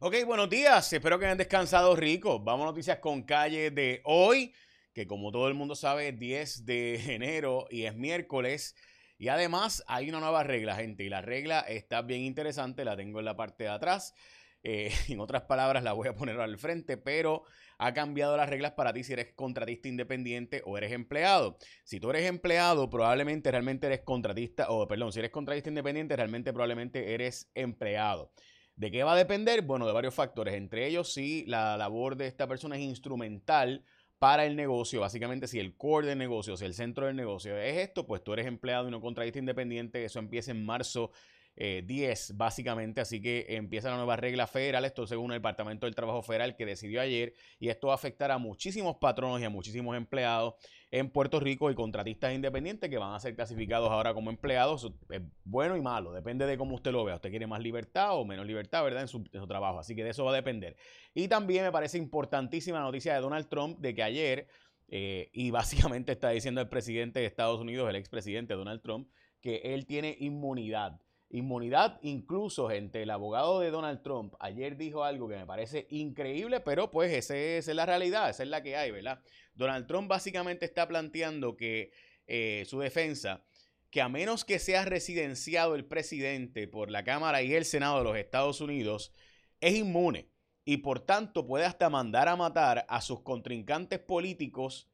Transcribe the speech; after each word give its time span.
Ok, 0.00 0.14
buenos 0.26 0.48
días. 0.48 0.92
Espero 0.92 1.18
que 1.18 1.24
hayan 1.24 1.38
descansado 1.38 1.96
rico. 1.96 2.38
Vamos 2.38 2.62
a 2.62 2.66
noticias 2.68 3.00
con 3.00 3.24
calle 3.24 3.72
de 3.72 4.00
hoy, 4.04 4.54
que 4.94 5.08
como 5.08 5.32
todo 5.32 5.48
el 5.48 5.54
mundo 5.54 5.74
sabe, 5.74 6.10
es 6.10 6.18
10 6.20 6.66
de 6.66 6.94
enero 7.16 7.66
y 7.68 7.82
es 7.82 7.96
miércoles. 7.96 8.76
Y 9.18 9.26
además 9.26 9.82
hay 9.88 10.08
una 10.08 10.20
nueva 10.20 10.44
regla, 10.44 10.76
gente. 10.76 11.02
Y 11.02 11.08
la 11.08 11.20
regla 11.20 11.62
está 11.62 12.02
bien 12.02 12.20
interesante, 12.20 12.84
la 12.84 12.96
tengo 12.96 13.18
en 13.18 13.24
la 13.24 13.34
parte 13.34 13.64
de 13.64 13.70
atrás. 13.70 14.14
Eh, 14.62 14.92
en 15.08 15.18
otras 15.18 15.42
palabras, 15.42 15.82
la 15.82 15.94
voy 15.94 16.06
a 16.06 16.14
poner 16.14 16.38
al 16.38 16.58
frente, 16.58 16.96
pero 16.96 17.42
ha 17.78 17.92
cambiado 17.92 18.36
las 18.36 18.48
reglas 18.48 18.74
para 18.74 18.92
ti 18.92 19.02
si 19.02 19.14
eres 19.14 19.32
contratista 19.34 19.88
independiente 19.88 20.62
o 20.64 20.78
eres 20.78 20.92
empleado. 20.92 21.58
Si 21.82 21.98
tú 21.98 22.10
eres 22.10 22.24
empleado, 22.28 22.88
probablemente 22.88 23.50
realmente 23.50 23.88
eres 23.88 24.02
contratista, 24.02 24.70
o 24.70 24.86
perdón, 24.86 25.12
si 25.12 25.18
eres 25.18 25.32
contratista 25.32 25.70
independiente, 25.70 26.14
realmente 26.14 26.52
probablemente 26.52 27.14
eres 27.14 27.50
empleado. 27.56 28.30
¿De 28.78 28.92
qué 28.92 29.02
va 29.02 29.14
a 29.14 29.16
depender? 29.16 29.62
Bueno, 29.62 29.88
de 29.88 29.92
varios 29.92 30.14
factores. 30.14 30.54
Entre 30.54 30.86
ellos, 30.86 31.12
si 31.12 31.44
la 31.46 31.76
labor 31.76 32.16
de 32.16 32.28
esta 32.28 32.46
persona 32.46 32.76
es 32.76 32.82
instrumental 32.82 33.84
para 34.20 34.46
el 34.46 34.54
negocio. 34.54 35.00
Básicamente, 35.00 35.48
si 35.48 35.58
el 35.58 35.76
core 35.76 36.06
del 36.06 36.18
negocio, 36.18 36.56
si 36.56 36.64
el 36.64 36.74
centro 36.74 37.06
del 37.06 37.16
negocio 37.16 37.58
es 37.58 37.76
esto, 37.76 38.06
pues 38.06 38.22
tú 38.22 38.34
eres 38.34 38.46
empleado 38.46 38.86
y 38.86 38.92
no 38.92 39.00
contratista 39.00 39.40
independiente. 39.40 40.04
Eso 40.04 40.20
empieza 40.20 40.52
en 40.52 40.64
marzo 40.64 41.10
10, 41.58 42.30
eh, 42.30 42.32
básicamente. 42.36 43.00
Así 43.00 43.20
que 43.20 43.46
empieza 43.48 43.90
la 43.90 43.96
nueva 43.96 44.16
regla 44.16 44.46
federal. 44.46 44.84
Esto 44.84 45.06
según 45.06 45.32
el 45.32 45.38
Departamento 45.38 45.86
del 45.86 45.94
Trabajo 45.94 46.22
Federal 46.22 46.54
que 46.54 46.64
decidió 46.64 47.00
ayer. 47.00 47.34
Y 47.58 47.68
esto 47.68 47.88
va 47.88 47.94
a 47.94 47.96
afectar 47.96 48.30
a 48.30 48.38
muchísimos 48.38 48.96
patronos 48.96 49.40
y 49.40 49.44
a 49.44 49.50
muchísimos 49.50 49.96
empleados 49.96 50.54
en 50.90 51.10
Puerto 51.10 51.40
Rico 51.40 51.70
y 51.70 51.74
contratistas 51.74 52.32
independientes 52.32 52.88
que 52.88 52.96
van 52.96 53.12
a 53.12 53.20
ser 53.20 53.34
clasificados 53.34 53.90
ahora 53.90 54.14
como 54.14 54.30
empleados. 54.30 54.92
Es 55.10 55.22
bueno 55.44 55.76
y 55.76 55.82
malo. 55.82 56.12
Depende 56.12 56.46
de 56.46 56.56
cómo 56.56 56.76
usted 56.76 56.92
lo 56.92 57.04
vea. 57.04 57.16
Usted 57.16 57.30
quiere 57.30 57.46
más 57.46 57.60
libertad 57.60 58.16
o 58.16 58.24
menos 58.24 58.46
libertad, 58.46 58.84
¿verdad? 58.84 59.02
En 59.02 59.08
su, 59.08 59.24
trabajo. 59.24 59.80
Así 59.80 59.96
que 59.96 60.04
de 60.04 60.10
eso 60.10 60.24
va 60.24 60.30
a 60.30 60.36
depender. 60.36 60.76
Y 61.12 61.26
también 61.26 61.64
me 61.64 61.72
parece 61.72 61.98
importantísima 61.98 62.78
la 62.78 62.84
noticia 62.84 63.14
de 63.14 63.20
Donald 63.20 63.48
Trump 63.48 63.78
de 63.80 63.94
que 63.94 64.02
ayer. 64.02 64.46
Eh, 64.90 65.28
y 65.32 65.50
básicamente 65.50 66.12
está 66.12 66.30
diciendo 66.30 66.60
el 66.60 66.68
presidente 66.68 67.18
de 67.18 67.26
Estados 67.26 67.60
Unidos, 67.60 67.90
el 67.90 67.96
expresidente 67.96 68.54
Donald 68.54 68.80
Trump, 68.80 69.10
que 69.40 69.56
él 69.74 69.84
tiene 69.84 70.16
inmunidad 70.18 70.98
Inmunidad, 71.30 71.98
incluso, 72.00 72.68
gente, 72.70 73.02
el 73.02 73.10
abogado 73.10 73.60
de 73.60 73.70
Donald 73.70 74.02
Trump 74.02 74.34
ayer 74.40 74.78
dijo 74.78 75.04
algo 75.04 75.28
que 75.28 75.36
me 75.36 75.44
parece 75.44 75.86
increíble, 75.90 76.60
pero 76.60 76.90
pues 76.90 77.12
esa 77.12 77.36
es 77.36 77.66
la 77.66 77.84
realidad, 77.84 78.30
esa 78.30 78.44
es 78.44 78.48
la 78.48 78.62
que 78.62 78.76
hay, 78.76 78.90
¿verdad? 78.90 79.20
Donald 79.54 79.86
Trump 79.86 80.08
básicamente 80.08 80.64
está 80.64 80.88
planteando 80.88 81.54
que 81.54 81.90
eh, 82.26 82.64
su 82.66 82.80
defensa, 82.80 83.44
que 83.90 84.00
a 84.00 84.08
menos 84.08 84.46
que 84.46 84.58
sea 84.58 84.86
residenciado 84.86 85.74
el 85.74 85.84
presidente 85.84 86.66
por 86.66 86.90
la 86.90 87.04
Cámara 87.04 87.42
y 87.42 87.52
el 87.54 87.66
Senado 87.66 87.98
de 87.98 88.04
los 88.04 88.16
Estados 88.16 88.62
Unidos, 88.62 89.12
es 89.60 89.74
inmune 89.74 90.30
y 90.64 90.78
por 90.78 91.00
tanto 91.00 91.46
puede 91.46 91.66
hasta 91.66 91.90
mandar 91.90 92.28
a 92.28 92.36
matar 92.36 92.86
a 92.88 93.02
sus 93.02 93.20
contrincantes 93.20 93.98
políticos 93.98 94.90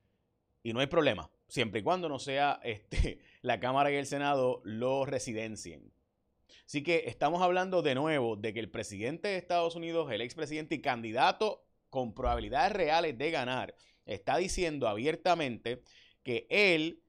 y 0.65 0.73
no 0.73 0.81
hay 0.81 0.89
problema, 0.89 1.31
siempre 1.47 1.81
y 1.81 1.83
cuando 1.85 2.09
no 2.09 2.19
sea 2.19 2.59
este, 2.65 3.21
la 3.43 3.61
Cámara 3.61 3.93
y 3.93 3.95
el 3.95 4.07
Senado 4.07 4.63
lo 4.65 5.05
residencien. 5.05 5.94
Así 6.67 6.83
que 6.83 7.05
estamos 7.07 7.43
hablando 7.43 7.83
de 7.83 7.95
nuevo 7.95 8.37
de 8.37 8.53
que 8.55 8.61
el 8.61 8.71
presidente 8.71 9.29
de 9.29 9.37
Estados 9.37 9.77
Unidos, 9.77 10.11
el 10.11 10.21
expresidente 10.21 10.77
y 10.77 10.81
candidato 10.81 11.65
con 11.91 12.15
probabilidades 12.15 12.73
reales 12.73 13.17
de 13.19 13.31
ganar, 13.31 13.75
está 14.07 14.37
diciendo 14.37 14.89
abiertamente 14.89 15.83
que 16.23 16.47
él 16.51 17.03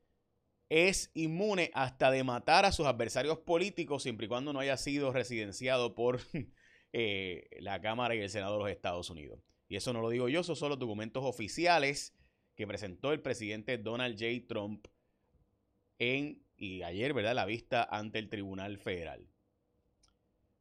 es 0.69 1.11
inmune 1.13 1.71
hasta 1.73 2.11
de 2.11 2.23
matar 2.23 2.66
a 2.66 2.71
sus 2.71 2.85
adversarios 2.85 3.39
políticos 3.39 4.03
siempre 4.03 4.25
y 4.25 4.29
cuando 4.29 4.51
no 4.51 4.59
haya 4.59 4.77
sido 4.77 5.11
residenciado 5.11 5.95
por 5.95 6.19
eh, 6.93 7.47
la 7.59 7.81
Cámara 7.81 8.16
y 8.16 8.19
el 8.19 8.29
Senado 8.29 8.53
de 8.57 8.63
los 8.63 8.71
Estados 8.71 9.09
Unidos. 9.09 9.39
Y 9.67 9.75
eso 9.75 9.93
no 9.93 10.01
lo 10.01 10.09
digo 10.09 10.29
yo, 10.29 10.41
esos 10.41 10.59
son 10.59 10.69
los 10.69 10.79
documentos 10.79 11.23
oficiales 11.23 12.13
que 12.55 12.67
presentó 12.67 13.11
el 13.11 13.21
presidente 13.21 13.77
Donald 13.77 14.16
J. 14.19 14.47
Trump 14.47 14.88
en, 16.00 16.44
y 16.57 16.83
ayer, 16.83 17.13
¿verdad?, 17.13 17.35
la 17.35 17.45
vista 17.45 17.83
ante 17.83 18.19
el 18.19 18.29
Tribunal 18.29 18.77
Federal. 18.77 19.27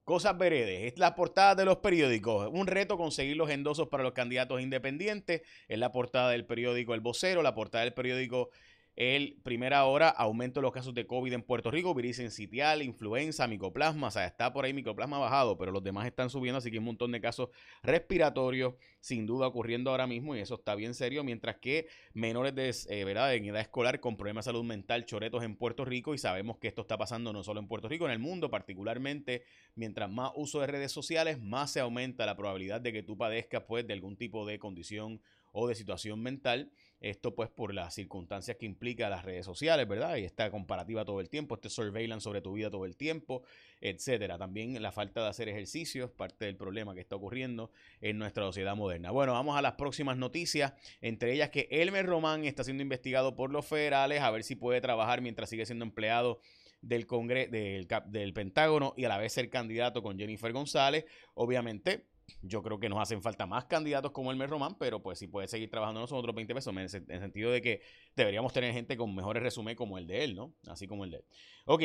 Cosas 0.04 0.36
veredes, 0.36 0.92
es 0.92 0.98
la 0.98 1.14
portada 1.14 1.54
de 1.54 1.64
los 1.64 1.78
periódicos. 1.78 2.50
Un 2.52 2.66
reto 2.66 2.98
conseguir 2.98 3.38
los 3.38 3.48
endosos 3.48 3.88
para 3.88 4.02
los 4.02 4.12
candidatos 4.12 4.60
independientes. 4.60 5.40
Es 5.66 5.78
la 5.78 5.92
portada 5.92 6.28
del 6.28 6.44
periódico 6.44 6.92
El 6.92 7.00
Vocero, 7.00 7.42
la 7.42 7.54
portada 7.54 7.84
del 7.84 7.94
periódico 7.94 8.50
el 8.96 9.40
primera 9.42 9.84
hora, 9.86 10.08
aumento 10.08 10.60
de 10.60 10.62
los 10.62 10.72
casos 10.72 10.94
de 10.94 11.06
COVID 11.06 11.32
en 11.32 11.42
Puerto 11.42 11.70
Rico, 11.70 11.94
virus 11.94 12.16
sitial, 12.32 12.80
influenza, 12.82 13.48
micoplasma, 13.48 14.06
o 14.06 14.10
sea, 14.10 14.24
está 14.24 14.52
por 14.52 14.64
ahí 14.64 14.72
micoplasma 14.72 15.18
bajado, 15.18 15.58
pero 15.58 15.72
los 15.72 15.82
demás 15.82 16.06
están 16.06 16.30
subiendo, 16.30 16.58
así 16.58 16.70
que 16.70 16.78
un 16.78 16.84
montón 16.84 17.10
de 17.10 17.20
casos 17.20 17.48
respiratorios 17.82 18.74
sin 19.00 19.26
duda 19.26 19.48
ocurriendo 19.48 19.90
ahora 19.90 20.06
mismo 20.06 20.36
y 20.36 20.40
eso 20.40 20.54
está 20.54 20.74
bien 20.76 20.94
serio, 20.94 21.24
mientras 21.24 21.56
que 21.56 21.88
menores 22.12 22.54
de 22.54 22.70
eh, 22.88 23.34
en 23.34 23.44
edad 23.46 23.60
escolar 23.60 24.00
con 24.00 24.16
problemas 24.16 24.44
de 24.44 24.50
salud 24.50 24.64
mental, 24.64 25.06
choretos 25.06 25.42
en 25.42 25.56
Puerto 25.56 25.84
Rico 25.84 26.14
y 26.14 26.18
sabemos 26.18 26.58
que 26.58 26.68
esto 26.68 26.82
está 26.82 26.96
pasando 26.96 27.32
no 27.32 27.42
solo 27.42 27.60
en 27.60 27.66
Puerto 27.66 27.88
Rico, 27.88 28.06
en 28.06 28.12
el 28.12 28.18
mundo, 28.20 28.48
particularmente 28.48 29.42
mientras 29.74 30.10
más 30.10 30.30
uso 30.36 30.60
de 30.60 30.68
redes 30.68 30.92
sociales, 30.92 31.40
más 31.40 31.72
se 31.72 31.80
aumenta 31.80 32.26
la 32.26 32.36
probabilidad 32.36 32.80
de 32.80 32.92
que 32.92 33.02
tú 33.02 33.16
padezcas 33.16 33.64
pues 33.66 33.86
de 33.86 33.92
algún 33.92 34.16
tipo 34.16 34.46
de 34.46 34.58
condición 34.58 35.20
o 35.52 35.68
de 35.68 35.74
situación 35.74 36.20
mental. 36.20 36.70
Esto 37.00 37.34
pues 37.34 37.48
por 37.50 37.72
las 37.74 37.94
circunstancias 37.94 38.56
que 38.56 38.66
implica 38.66 38.83
las 38.84 39.24
redes 39.24 39.44
sociales, 39.44 39.88
¿verdad? 39.88 40.16
Y 40.16 40.24
esta 40.24 40.50
comparativa 40.50 41.04
todo 41.04 41.20
el 41.20 41.28
tiempo, 41.28 41.54
este 41.54 41.70
surveillance 41.70 42.24
sobre 42.24 42.40
tu 42.40 42.52
vida 42.52 42.70
todo 42.70 42.84
el 42.84 42.96
tiempo, 42.96 43.42
etcétera. 43.80 44.38
También 44.38 44.80
la 44.82 44.92
falta 44.92 45.22
de 45.22 45.28
hacer 45.28 45.48
ejercicios, 45.48 46.10
parte 46.10 46.44
del 46.44 46.56
problema 46.56 46.94
que 46.94 47.00
está 47.00 47.16
ocurriendo 47.16 47.70
en 48.00 48.18
nuestra 48.18 48.44
sociedad 48.44 48.76
moderna. 48.76 49.10
Bueno, 49.10 49.32
vamos 49.32 49.56
a 49.56 49.62
las 49.62 49.74
próximas 49.74 50.16
noticias, 50.16 50.74
entre 51.00 51.32
ellas 51.32 51.50
que 51.50 51.68
Elmer 51.70 52.06
Román 52.06 52.44
está 52.44 52.64
siendo 52.64 52.82
investigado 52.82 53.34
por 53.34 53.50
los 53.50 53.66
federales 53.66 54.20
a 54.20 54.30
ver 54.30 54.44
si 54.44 54.54
puede 54.54 54.80
trabajar 54.80 55.20
mientras 55.20 55.48
sigue 55.48 55.66
siendo 55.66 55.84
empleado 55.84 56.40
del, 56.82 57.06
Congreso, 57.06 57.50
del, 57.50 57.88
del 58.06 58.32
Pentágono 58.32 58.94
y 58.96 59.04
a 59.04 59.08
la 59.08 59.18
vez 59.18 59.32
ser 59.32 59.48
candidato 59.50 60.02
con 60.02 60.18
Jennifer 60.18 60.52
González. 60.52 61.06
Obviamente, 61.34 62.06
yo 62.42 62.62
creo 62.62 62.78
que 62.78 62.88
nos 62.88 63.00
hacen 63.00 63.22
falta 63.22 63.46
más 63.46 63.64
candidatos 63.66 64.12
como 64.12 64.30
el 64.30 64.36
Mes 64.36 64.50
Román, 64.50 64.76
pero 64.78 65.02
pues 65.02 65.18
si 65.18 65.26
puede 65.26 65.48
seguir 65.48 65.70
trabajando 65.70 66.00
nosotros 66.00 66.34
20 66.34 66.54
pesos, 66.54 66.74
en 66.74 66.78
el 66.80 67.20
sentido 67.20 67.50
de 67.50 67.62
que 67.62 67.82
deberíamos 68.16 68.52
tener 68.52 68.72
gente 68.72 68.96
con 68.96 69.14
mejores 69.14 69.42
resúmenes 69.42 69.76
como 69.76 69.98
el 69.98 70.06
de 70.06 70.24
él, 70.24 70.34
¿no? 70.34 70.54
Así 70.66 70.86
como 70.86 71.04
el 71.04 71.10
de 71.10 71.16
él. 71.18 71.24
Ok, 71.66 71.82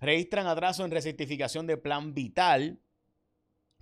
registran 0.00 0.46
atraso 0.46 0.84
en 0.84 0.90
recertificación 0.90 1.66
de 1.66 1.76
plan 1.76 2.14
vital. 2.14 2.80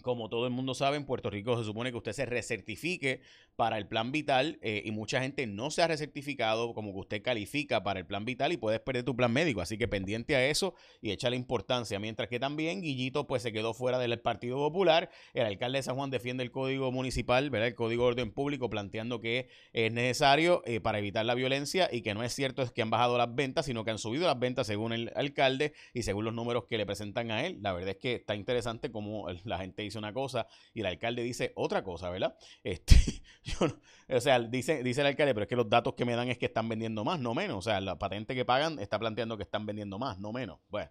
Como 0.04 0.28
todo 0.28 0.46
el 0.46 0.52
mundo 0.52 0.74
sabe, 0.74 0.98
en 0.98 1.06
Puerto 1.06 1.30
Rico 1.30 1.58
se 1.58 1.64
supone 1.64 1.90
que 1.90 1.96
usted 1.96 2.12
se 2.12 2.26
recertifique 2.26 3.22
para 3.56 3.78
el 3.78 3.86
plan 3.86 4.12
vital 4.12 4.58
eh, 4.62 4.82
y 4.84 4.90
mucha 4.90 5.20
gente 5.20 5.46
no 5.46 5.70
se 5.70 5.82
ha 5.82 5.86
recertificado 5.86 6.74
como 6.74 6.92
que 6.92 6.98
usted 6.98 7.22
califica 7.22 7.82
para 7.82 8.00
el 8.00 8.06
plan 8.06 8.24
vital 8.24 8.52
y 8.52 8.56
puedes 8.56 8.80
perder 8.80 9.04
tu 9.04 9.16
plan 9.16 9.32
médico. 9.32 9.60
Así 9.60 9.78
que 9.78 9.88
pendiente 9.88 10.36
a 10.36 10.46
eso 10.46 10.74
y 11.00 11.10
échale 11.10 11.36
importancia. 11.36 11.98
Mientras 11.98 12.28
que 12.28 12.38
también 12.38 12.82
Guillito 12.82 13.26
pues 13.26 13.42
se 13.42 13.52
quedó 13.52 13.72
fuera 13.72 13.98
del 13.98 14.20
Partido 14.20 14.56
Popular. 14.58 15.10
El 15.32 15.46
alcalde 15.46 15.78
de 15.78 15.82
San 15.82 15.96
Juan 15.96 16.10
defiende 16.10 16.42
el 16.42 16.50
código 16.50 16.92
municipal, 16.92 17.48
¿verdad? 17.50 17.68
El 17.68 17.74
código 17.74 18.04
de 18.04 18.08
orden 18.08 18.30
público 18.32 18.68
planteando 18.68 19.20
que 19.20 19.48
es 19.72 19.92
necesario 19.92 20.62
eh, 20.66 20.80
para 20.80 20.98
evitar 20.98 21.24
la 21.24 21.34
violencia 21.34 21.88
y 21.90 22.02
que 22.02 22.14
no 22.14 22.22
es 22.22 22.34
cierto 22.34 22.62
es 22.62 22.70
que 22.70 22.82
han 22.82 22.90
bajado 22.90 23.16
las 23.16 23.34
ventas, 23.34 23.66
sino 23.66 23.84
que 23.84 23.90
han 23.90 23.98
subido 23.98 24.26
las 24.26 24.38
ventas 24.38 24.66
según 24.66 24.92
el 24.92 25.12
alcalde 25.16 25.72
y 25.92 26.02
según 26.02 26.24
los 26.26 26.34
números 26.34 26.64
que 26.68 26.76
le 26.76 26.86
presentan 26.86 27.30
a 27.30 27.46
él. 27.46 27.58
La 27.62 27.72
verdad 27.72 27.90
es 27.90 27.96
que 27.96 28.14
está 28.14 28.34
interesante 28.34 28.90
como 28.90 29.26
la 29.44 29.58
gente 29.58 29.82
dice 29.82 29.93
una 29.98 30.12
cosa 30.12 30.46
y 30.72 30.80
el 30.80 30.86
alcalde 30.86 31.22
dice 31.22 31.52
otra 31.56 31.82
cosa, 31.82 32.10
¿verdad? 32.10 32.36
Este, 32.64 33.22
o 34.08 34.20
sea, 34.20 34.40
dice, 34.40 34.82
dice 34.82 35.02
el 35.02 35.08
alcalde, 35.08 35.34
pero 35.34 35.44
es 35.44 35.48
que 35.48 35.56
los 35.56 35.68
datos 35.68 35.94
que 35.94 36.04
me 36.04 36.14
dan 36.14 36.28
es 36.28 36.38
que 36.38 36.46
están 36.46 36.68
vendiendo 36.68 37.04
más, 37.04 37.20
no 37.20 37.34
menos. 37.34 37.58
O 37.58 37.62
sea, 37.62 37.80
la 37.80 37.98
patente 37.98 38.34
que 38.34 38.44
pagan 38.44 38.78
está 38.78 38.98
planteando 38.98 39.36
que 39.36 39.42
están 39.42 39.66
vendiendo 39.66 39.98
más, 39.98 40.18
no 40.18 40.32
menos. 40.32 40.60
Bueno, 40.68 40.90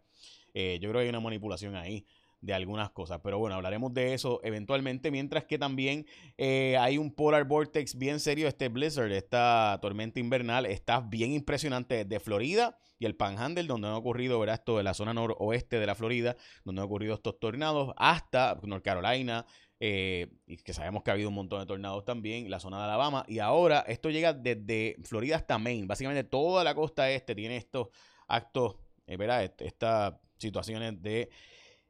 eh, 0.53 0.78
yo 0.81 0.90
creo 0.90 1.00
que 1.00 1.06
hay 1.06 1.09
una 1.09 1.19
manipulación 1.19 1.75
ahí 1.75 2.06
de 2.43 2.53
algunas 2.53 2.89
cosas. 2.91 3.21
Pero 3.23 3.39
bueno, 3.39 3.55
hablaremos 3.55 3.93
de 3.93 4.13
eso 4.13 4.41
eventualmente, 4.43 5.11
mientras 5.11 5.45
que 5.45 5.57
también 5.57 6.05
eh, 6.37 6.75
hay 6.78 6.97
un 6.97 7.13
polar 7.13 7.45
vortex 7.45 7.97
bien 7.97 8.19
serio, 8.19 8.49
este 8.49 8.67
blizzard, 8.67 9.11
esta 9.13 9.79
tormenta 9.81 10.19
invernal, 10.19 10.66
está 10.66 10.99
bien 10.99 11.31
impresionante 11.31 12.03
desde 12.03 12.19
Florida 12.19 12.78
y 12.99 13.05
el 13.05 13.16
Panhandle, 13.16 13.63
donde 13.63 13.87
han 13.87 13.93
ocurrido, 13.93 14.40
¿verdad? 14.40 14.55
Esto 14.55 14.78
de 14.78 14.84
la 14.84 14.93
zona 14.93 15.13
noroeste 15.13 15.79
de 15.79 15.85
la 15.85 15.95
Florida, 15.95 16.35
donde 16.66 16.81
han 16.81 16.85
ocurrido 16.85 17.16
estos 17.16 17.40
tornados, 17.40 17.93
hasta 17.95 18.59
North 18.63 18.84
Carolina, 18.84 19.46
eh, 19.79 20.28
y 20.46 20.57
que 20.57 20.73
sabemos 20.73 21.03
que 21.03 21.11
ha 21.11 21.13
habido 21.13 21.29
un 21.29 21.35
montón 21.35 21.61
de 21.61 21.66
tornados 21.66 22.03
también, 22.03 22.49
la 22.49 22.59
zona 22.59 22.78
de 22.78 22.84
Alabama, 22.84 23.23
y 23.28 23.39
ahora 23.39 23.85
esto 23.87 24.09
llega 24.09 24.34
desde 24.34 24.97
Florida 25.03 25.37
hasta 25.37 25.57
Maine, 25.57 25.87
básicamente 25.87 26.25
toda 26.25 26.63
la 26.66 26.75
costa 26.75 27.09
este 27.09 27.35
tiene 27.35 27.55
estos 27.55 27.87
actos, 28.28 28.75
eh, 29.07 29.16
¿verdad? 29.16 29.49
Estas 29.59 30.16
situaciones 30.37 31.01
de, 31.01 31.29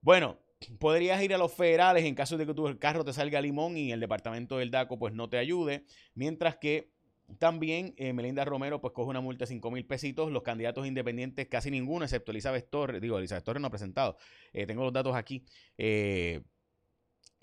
Bueno, 0.00 0.38
podrías 0.78 1.22
ir 1.22 1.34
a 1.34 1.38
los 1.38 1.52
federales 1.52 2.04
en 2.04 2.14
caso 2.14 2.36
de 2.36 2.46
que 2.46 2.54
tu 2.54 2.78
carro 2.78 3.04
te 3.04 3.12
salga 3.12 3.40
limón 3.40 3.76
y 3.76 3.92
el 3.92 4.00
departamento 4.00 4.58
del 4.58 4.70
DACO 4.70 4.98
pues 4.98 5.12
no 5.12 5.28
te 5.28 5.38
ayude, 5.38 5.84
mientras 6.14 6.56
que 6.56 6.92
también 7.38 7.94
eh, 7.98 8.12
Melinda 8.12 8.44
Romero 8.44 8.80
pues 8.80 8.94
coge 8.94 9.10
una 9.10 9.20
multa 9.20 9.44
de 9.44 9.48
5 9.48 9.70
mil 9.70 9.84
pesitos. 9.84 10.32
Los 10.32 10.42
candidatos 10.42 10.86
independientes, 10.86 11.46
casi 11.48 11.70
ninguno, 11.70 12.04
excepto 12.04 12.30
Elizabeth 12.30 12.70
Torres. 12.70 13.02
Digo, 13.02 13.18
Elizabeth 13.18 13.44
Torres 13.44 13.60
no 13.60 13.66
ha 13.66 13.70
presentado. 13.70 14.16
Eh, 14.52 14.66
tengo 14.66 14.82
los 14.82 14.92
datos 14.92 15.14
aquí. 15.14 15.44
Eh, 15.76 16.40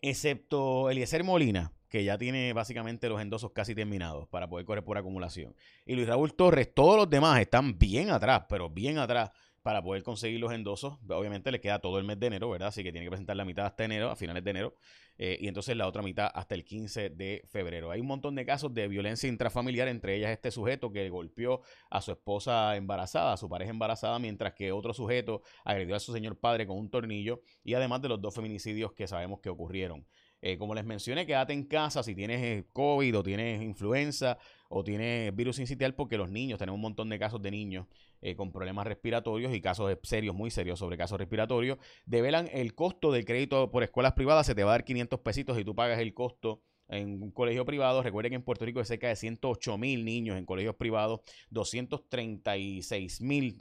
excepto 0.02 0.90
Eliezer 0.90 1.24
Molina, 1.24 1.72
que 1.96 2.04
ya 2.04 2.18
tiene 2.18 2.52
básicamente 2.52 3.08
los 3.08 3.22
endosos 3.22 3.54
casi 3.54 3.74
terminados 3.74 4.28
para 4.28 4.50
poder 4.50 4.66
correr 4.66 4.84
por 4.84 4.98
acumulación. 4.98 5.56
Y 5.86 5.96
Luis 5.96 6.10
Raúl 6.10 6.34
Torres, 6.34 6.74
todos 6.74 6.98
los 6.98 7.10
demás 7.10 7.40
están 7.40 7.80
bien 7.80 8.10
atrás, 8.10 8.44
pero 8.50 8.70
bien 8.70 8.98
atrás 8.98 9.32
para 9.62 9.82
poder 9.82 10.04
conseguir 10.04 10.42
los 10.42 10.52
endosos. 10.52 10.98
Obviamente 11.08 11.54
le 11.54 11.62
queda 11.62 11.80
todo 11.80 11.98
el 11.98 12.04
mes 12.04 12.20
de 12.20 12.28
enero, 12.28 12.50
¿verdad? 12.50 12.68
Así 12.68 12.84
que 12.84 12.92
tiene 12.92 13.06
que 13.06 13.12
presentar 13.12 13.38
la 13.38 13.46
mitad 13.46 13.66
hasta 13.66 13.86
enero, 13.86 14.12
a 14.12 14.18
finales 14.18 14.44
de 14.44 14.52
enero, 14.52 14.76
eh, 15.18 15.38
y 15.40 15.48
entonces 15.48 15.78
la 15.78 15.88
otra 15.88 16.02
mitad 16.02 16.30
hasta 16.36 16.54
el 16.54 16.66
15 16.66 17.12
de 17.12 17.46
febrero. 17.48 17.92
Hay 17.92 18.02
un 18.02 18.08
montón 18.08 18.36
de 18.36 18.46
casos 18.46 18.74
de 18.74 18.90
violencia 18.90 19.30
intrafamiliar, 19.30 19.88
entre 19.88 20.18
ellas 20.18 20.32
este 20.32 20.52
sujeto 20.52 20.92
que 20.92 21.08
golpeó 21.10 21.62
a 21.90 22.02
su 22.02 22.12
esposa 22.12 22.76
embarazada, 22.76 23.32
a 23.32 23.38
su 23.38 23.48
pareja 23.48 23.72
embarazada, 23.72 24.20
mientras 24.20 24.54
que 24.54 24.74
otro 24.74 24.94
sujeto 24.94 25.44
agredió 25.64 25.96
a 25.96 26.00
su 26.02 26.12
señor 26.12 26.38
padre 26.38 26.68
con 26.68 26.78
un 26.78 26.90
tornillo, 26.90 27.42
y 27.64 27.74
además 27.74 28.02
de 28.02 28.10
los 28.10 28.22
dos 28.22 28.36
feminicidios 28.36 28.92
que 28.92 29.08
sabemos 29.08 29.40
que 29.40 29.48
ocurrieron. 29.48 30.06
Eh, 30.42 30.58
como 30.58 30.76
les 30.76 30.86
mencioné, 30.86 31.26
quédate 31.26 31.54
en 31.54 31.64
casa 31.64 32.04
si 32.04 32.14
tienes 32.14 32.42
eh, 32.44 32.66
COVID 32.72 33.18
o 33.18 33.24
tienes 33.24 33.62
influenza 33.62 34.38
o 34.70 34.84
tienes 34.84 35.36
virus 35.36 35.60
incitial, 35.60 35.96
porque 35.96 36.18
los 36.18 36.30
niños, 36.30 36.60
tenemos 36.60 36.76
un 36.76 36.82
montón 36.82 37.10
de 37.10 37.18
casos 37.18 37.42
de 37.42 37.52
niños 37.52 37.88
eh, 38.22 38.36
con 38.36 38.52
problemas 38.52 38.86
respiratorios 38.86 39.54
y 39.54 39.62
casos 39.62 39.98
serios, 40.04 40.36
muy 40.36 40.52
serios 40.52 40.80
sobre 40.80 40.98
casos 40.98 41.18
respiratorios. 41.18 41.78
Develan 42.06 42.50
el 42.52 42.76
costo 42.76 43.12
del 43.12 43.26
crédito 43.26 43.72
por 43.72 43.84
escuelas 43.84 44.14
privadas, 44.14 44.46
se 44.46 44.56
te 44.56 44.64
va 44.64 44.72
a 44.72 44.74
dar 44.74 44.86
500 44.86 45.20
pesitos 45.22 45.58
y 45.60 45.64
tú 45.64 45.76
pagas 45.76 46.00
el 46.00 46.14
costo 46.14 46.62
en 46.88 47.22
un 47.22 47.32
colegio 47.32 47.66
privado. 47.66 48.04
Recuerden 48.04 48.32
que 48.32 48.36
en 48.36 48.44
Puerto 48.44 48.66
Rico 48.66 48.80
hay 48.80 48.86
cerca 48.86 49.08
de 49.08 49.16
108 49.16 49.78
mil 49.78 50.06
niños 50.06 50.38
en 50.38 50.46
colegios 50.46 50.76
privados, 50.76 51.22
236 51.50 53.22
mil, 53.22 53.58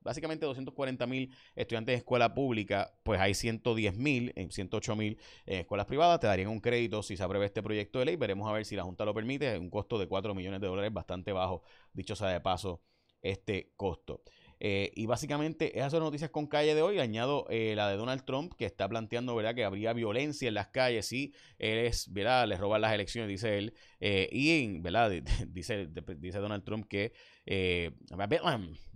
básicamente 0.00 0.46
240 0.46 1.06
mil 1.06 1.34
estudiantes 1.54 1.92
de 1.92 1.96
escuela 1.98 2.34
pública, 2.34 2.92
pues 3.02 3.20
hay 3.20 3.34
110 3.34 3.96
mil, 3.96 4.32
108 4.50 4.96
mil 4.96 5.18
en 5.46 5.60
escuelas 5.60 5.86
privadas. 5.86 6.20
Te 6.20 6.26
darían 6.26 6.48
un 6.48 6.60
crédito 6.60 7.02
si 7.02 7.16
se 7.16 7.22
aprueba 7.22 7.44
este 7.46 7.62
proyecto 7.62 7.98
de 7.98 8.06
ley. 8.06 8.16
Veremos 8.16 8.48
a 8.48 8.52
ver 8.52 8.64
si 8.64 8.76
la 8.76 8.82
Junta 8.82 9.04
lo 9.04 9.14
permite. 9.14 9.58
Un 9.58 9.70
costo 9.70 9.98
de 9.98 10.06
4 10.06 10.34
millones 10.34 10.60
de 10.60 10.66
dólares, 10.66 10.92
bastante 10.92 11.32
bajo, 11.32 11.62
dicho 11.92 12.16
sea 12.16 12.28
de 12.28 12.40
paso, 12.40 12.82
este 13.22 13.72
costo. 13.76 14.22
Eh, 14.60 14.90
y 14.94 15.06
básicamente 15.06 15.78
esas 15.78 15.92
son 15.92 16.02
noticias 16.02 16.30
con 16.30 16.46
calle 16.46 16.74
de 16.74 16.82
hoy. 16.82 16.98
Añado 16.98 17.46
eh, 17.48 17.74
la 17.76 17.88
de 17.88 17.96
Donald 17.96 18.24
Trump, 18.24 18.54
que 18.54 18.64
está 18.64 18.88
planteando 18.88 19.34
¿verdad? 19.34 19.54
que 19.54 19.64
habría 19.64 19.92
violencia 19.92 20.48
en 20.48 20.54
las 20.54 20.68
calles 20.68 21.06
si 21.06 21.32
él 21.58 21.78
es, 21.78 22.12
¿verdad? 22.12 22.46
le 22.48 22.56
roban 22.56 22.80
las 22.80 22.92
elecciones, 22.92 23.28
dice 23.28 23.58
él. 23.58 23.74
Eh, 24.00 24.28
y 24.32 24.78
¿verdad? 24.80 25.10
dice, 25.48 25.88
dice 26.18 26.38
Donald 26.38 26.64
Trump 26.64 26.86
que 26.88 27.12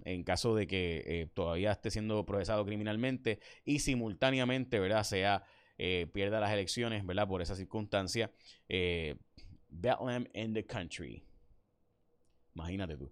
en 0.05 0.25
caso 0.25 0.55
de 0.55 0.67
que 0.67 1.31
todavía 1.33 1.73
esté 1.73 1.91
siendo 1.91 2.27
procesado 2.27 2.67
criminalmente 2.67 3.39
y 3.65 3.79
simultáneamente 3.79 4.79
¿verdad? 4.79 5.05
sea 5.05 5.45
pierda 6.13 6.39
las 6.39 6.53
elecciones 6.53 7.05
¿verdad? 7.07 7.27
por 7.27 7.41
esa 7.41 7.57
circunstancia. 7.57 8.31
Bethlehem 9.69 10.27
in 10.35 10.53
the 10.53 10.67
country. 10.67 11.25
Imagínate 12.55 12.97
tú. 12.97 13.11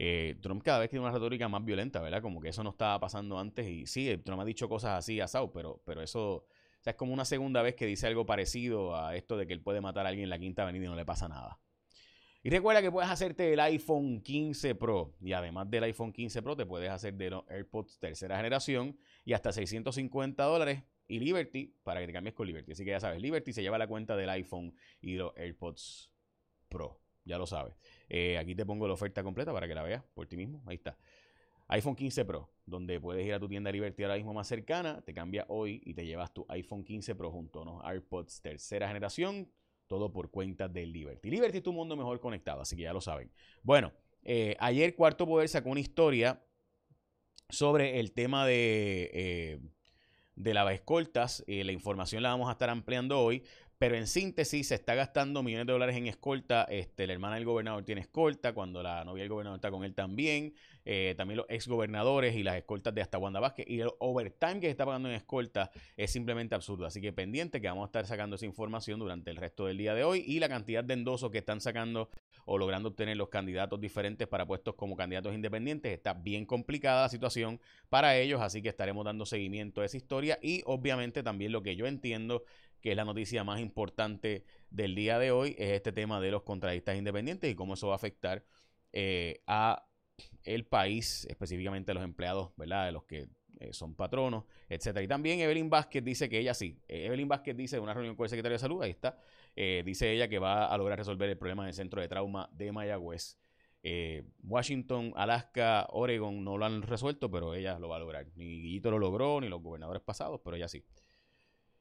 Eh, 0.00 0.36
Trump 0.40 0.62
cada 0.62 0.78
vez 0.78 0.90
tiene 0.90 1.04
una 1.04 1.12
retórica 1.12 1.48
más 1.48 1.64
violenta, 1.64 2.00
¿verdad? 2.00 2.22
Como 2.22 2.40
que 2.40 2.50
eso 2.50 2.62
no 2.62 2.70
estaba 2.70 3.00
pasando 3.00 3.36
antes 3.36 3.68
y 3.68 3.84
sí, 3.84 4.16
Trump 4.24 4.40
ha 4.40 4.44
dicho 4.44 4.68
cosas 4.68 4.96
así 4.96 5.20
a 5.20 5.26
Sau, 5.26 5.50
pero, 5.52 5.82
pero 5.84 6.02
eso 6.02 6.46
es 6.84 6.94
como 6.94 7.12
una 7.12 7.24
segunda 7.24 7.62
vez 7.62 7.74
que 7.74 7.84
dice 7.84 8.06
algo 8.06 8.24
parecido 8.24 8.96
a 8.96 9.16
esto 9.16 9.36
de 9.36 9.48
que 9.48 9.52
él 9.52 9.60
puede 9.60 9.80
matar 9.80 10.06
a 10.06 10.10
alguien 10.10 10.24
en 10.24 10.30
la 10.30 10.38
quinta 10.38 10.62
avenida 10.62 10.84
y 10.84 10.88
no 10.88 10.94
le 10.94 11.04
pasa 11.04 11.28
nada. 11.28 11.58
Y 12.44 12.50
recuerda 12.50 12.80
que 12.80 12.92
puedes 12.92 13.10
hacerte 13.10 13.52
el 13.52 13.58
iPhone 13.58 14.22
15 14.22 14.76
Pro 14.76 15.16
y 15.20 15.32
además 15.32 15.68
del 15.68 15.82
iPhone 15.82 16.12
15 16.12 16.42
Pro 16.42 16.56
te 16.56 16.64
puedes 16.64 16.90
hacer 16.90 17.14
de 17.14 17.30
los 17.30 17.44
AirPods 17.50 17.98
tercera 17.98 18.36
generación 18.36 18.96
y 19.24 19.32
hasta 19.32 19.50
650 19.50 20.44
dólares 20.44 20.84
y 21.08 21.18
Liberty 21.18 21.74
para 21.82 22.00
que 22.00 22.06
te 22.06 22.12
cambies 22.12 22.36
con 22.36 22.46
Liberty. 22.46 22.70
Así 22.70 22.84
que 22.84 22.90
ya 22.90 23.00
sabes, 23.00 23.20
Liberty 23.20 23.52
se 23.52 23.62
lleva 23.62 23.78
la 23.78 23.88
cuenta 23.88 24.16
del 24.16 24.30
iPhone 24.30 24.72
y 25.00 25.16
los 25.16 25.36
AirPods 25.36 26.12
Pro 26.68 27.00
ya 27.28 27.38
lo 27.38 27.46
sabes. 27.46 27.74
Eh, 28.08 28.38
aquí 28.38 28.54
te 28.54 28.64
pongo 28.64 28.88
la 28.88 28.94
oferta 28.94 29.22
completa 29.22 29.52
para 29.52 29.68
que 29.68 29.74
la 29.74 29.82
veas 29.82 30.02
por 30.14 30.26
ti 30.26 30.36
mismo. 30.36 30.62
Ahí 30.66 30.76
está. 30.76 30.96
iPhone 31.68 31.94
15 31.94 32.24
Pro, 32.24 32.50
donde 32.64 32.98
puedes 32.98 33.24
ir 33.24 33.34
a 33.34 33.38
tu 33.38 33.46
tienda 33.46 33.70
Liberty 33.70 34.02
ahora 34.02 34.16
mismo 34.16 34.32
más 34.32 34.48
cercana, 34.48 35.02
te 35.02 35.12
cambia 35.12 35.44
hoy 35.48 35.82
y 35.84 35.92
te 35.92 36.06
llevas 36.06 36.32
tu 36.32 36.46
iPhone 36.48 36.82
15 36.82 37.14
Pro 37.14 37.30
junto 37.30 37.58
a 37.58 37.62
unos 37.62 37.84
AirPods 37.84 38.40
tercera 38.40 38.88
generación, 38.88 39.52
todo 39.86 40.10
por 40.10 40.30
cuenta 40.30 40.66
de 40.66 40.86
Liberty. 40.86 41.30
Liberty 41.30 41.58
es 41.58 41.62
tu 41.62 41.74
mundo 41.74 41.94
mejor 41.94 42.18
conectado, 42.20 42.62
así 42.62 42.74
que 42.74 42.82
ya 42.82 42.94
lo 42.94 43.02
saben. 43.02 43.30
Bueno, 43.62 43.92
eh, 44.22 44.56
ayer 44.58 44.94
Cuarto 44.96 45.26
Poder 45.26 45.48
sacó 45.48 45.68
una 45.68 45.80
historia 45.80 46.42
sobre 47.50 48.00
el 48.00 48.12
tema 48.12 48.46
de, 48.46 49.10
eh, 49.12 49.60
de 50.36 50.54
las 50.54 50.72
escoltas. 50.72 51.44
la 51.46 51.72
información 51.72 52.22
la 52.22 52.30
vamos 52.30 52.48
a 52.48 52.52
estar 52.52 52.70
ampliando 52.70 53.20
hoy, 53.20 53.42
pero 53.78 53.96
en 53.96 54.08
síntesis, 54.08 54.68
se 54.68 54.74
está 54.74 54.96
gastando 54.96 55.42
millones 55.44 55.66
de 55.68 55.72
dólares 55.72 55.96
en 55.96 56.08
escolta. 56.08 56.64
Este, 56.64 57.06
la 57.06 57.12
hermana 57.12 57.36
del 57.36 57.44
gobernador 57.44 57.84
tiene 57.84 58.00
escolta, 58.00 58.52
cuando 58.52 58.82
la 58.82 59.04
novia 59.04 59.22
del 59.22 59.30
gobernador 59.30 59.58
está 59.58 59.70
con 59.70 59.84
él 59.84 59.94
también. 59.94 60.54
Eh, 60.84 61.14
también 61.16 61.36
los 61.36 61.46
exgobernadores 61.48 62.34
y 62.34 62.42
las 62.42 62.56
escoltas 62.56 62.92
de 62.94 63.02
hasta 63.02 63.18
Wanda 63.18 63.38
Vázquez. 63.38 63.66
Y 63.68 63.78
el 63.78 63.90
overtime 64.00 64.54
que 64.54 64.66
se 64.66 64.70
está 64.70 64.84
pagando 64.84 65.08
en 65.08 65.14
escolta 65.14 65.70
es 65.96 66.10
simplemente 66.10 66.56
absurdo. 66.56 66.86
Así 66.86 67.00
que 67.00 67.12
pendiente 67.12 67.60
que 67.60 67.68
vamos 67.68 67.84
a 67.84 67.86
estar 67.86 68.06
sacando 68.06 68.34
esa 68.34 68.46
información 68.46 68.98
durante 68.98 69.30
el 69.30 69.36
resto 69.36 69.66
del 69.66 69.78
día 69.78 69.94
de 69.94 70.02
hoy. 70.02 70.24
Y 70.26 70.40
la 70.40 70.48
cantidad 70.48 70.82
de 70.82 70.94
endosos 70.94 71.30
que 71.30 71.38
están 71.38 71.60
sacando 71.60 72.10
o 72.46 72.56
logrando 72.56 72.88
obtener 72.88 73.16
los 73.16 73.28
candidatos 73.28 73.78
diferentes 73.78 74.26
para 74.26 74.46
puestos 74.46 74.74
como 74.74 74.96
candidatos 74.96 75.34
independientes. 75.34 75.92
Está 75.92 76.14
bien 76.14 76.46
complicada 76.46 77.02
la 77.02 77.08
situación 77.10 77.60
para 77.90 78.16
ellos, 78.16 78.40
así 78.40 78.62
que 78.62 78.70
estaremos 78.70 79.04
dando 79.04 79.26
seguimiento 79.26 79.82
a 79.82 79.84
esa 79.84 79.98
historia 79.98 80.38
y 80.40 80.62
obviamente 80.64 81.22
también 81.22 81.52
lo 81.52 81.62
que 81.62 81.76
yo 81.76 81.86
entiendo 81.86 82.44
que 82.80 82.90
es 82.90 82.96
la 82.96 83.04
noticia 83.04 83.44
más 83.44 83.60
importante 83.60 84.44
del 84.70 84.94
día 84.94 85.18
de 85.18 85.30
hoy, 85.30 85.54
es 85.58 85.70
este 85.70 85.92
tema 85.92 86.20
de 86.20 86.30
los 86.30 86.42
contratistas 86.42 86.96
independientes 86.96 87.50
y 87.50 87.54
cómo 87.54 87.74
eso 87.74 87.88
va 87.88 87.94
a 87.94 87.96
afectar 87.96 88.44
eh, 88.92 89.42
a 89.46 89.84
el 90.44 90.66
país, 90.66 91.26
específicamente 91.30 91.90
a 91.90 91.94
los 91.94 92.04
empleados, 92.04 92.50
¿verdad? 92.56 92.86
De 92.86 92.92
los 92.92 93.04
que 93.04 93.28
eh, 93.60 93.72
son 93.72 93.94
patronos, 93.94 94.44
etcétera. 94.68 95.02
Y 95.02 95.08
también 95.08 95.40
Evelyn 95.40 95.68
Vázquez 95.68 96.04
dice 96.04 96.28
que 96.28 96.38
ella 96.38 96.54
sí. 96.54 96.80
Eh, 96.86 97.06
Evelyn 97.06 97.26
Vázquez 97.26 97.56
dice 97.56 97.76
en 97.76 97.82
una 97.82 97.92
reunión 97.92 98.14
con 98.14 98.24
el 98.24 98.30
secretario 98.30 98.54
de 98.54 98.60
Salud, 98.60 98.82
ahí 98.82 98.90
está, 98.90 99.18
eh, 99.56 99.82
dice 99.84 100.12
ella 100.12 100.28
que 100.28 100.38
va 100.38 100.66
a 100.66 100.78
lograr 100.78 100.98
resolver 100.98 101.28
el 101.28 101.36
problema 101.36 101.64
del 101.64 101.74
centro 101.74 102.00
de 102.00 102.08
trauma 102.08 102.48
de 102.52 102.72
Mayagüez. 102.72 103.38
Washington, 104.42 105.14
Alaska, 105.16 105.86
Oregon 105.90 106.44
no 106.44 106.58
lo 106.58 106.66
han 106.66 106.82
resuelto, 106.82 107.30
pero 107.30 107.54
ella 107.54 107.78
lo 107.78 107.88
va 107.88 107.96
a 107.96 107.98
lograr. 107.98 108.26
Ni 108.34 108.44
Guillito 108.44 108.90
lo 108.90 108.98
logró, 108.98 109.40
ni 109.40 109.48
los 109.48 109.62
gobernadores 109.62 110.02
pasados, 110.02 110.40
pero 110.44 110.56
ella 110.56 110.68
sí 110.68 110.84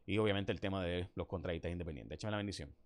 y 0.07 0.17
obviamente 0.17 0.51
el 0.51 0.59
tema 0.59 0.83
de 0.83 1.09
los 1.15 1.27
contradictas 1.27 1.71
independientes. 1.71 2.15
Échame 2.15 2.31
la 2.31 2.37
bendición. 2.37 2.73